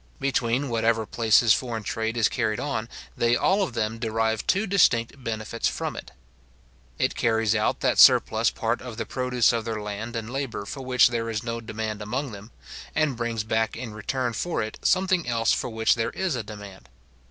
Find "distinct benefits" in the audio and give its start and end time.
4.65-5.67